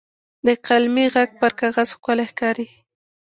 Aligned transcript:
د 0.45 0.47
قلمي 0.67 1.05
ږغ 1.13 1.29
پر 1.39 1.51
کاغذ 1.59 1.89
ښکلی 1.97 2.25
ښکاري. 2.31 2.67